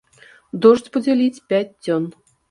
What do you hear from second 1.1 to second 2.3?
ліць пяць дзён!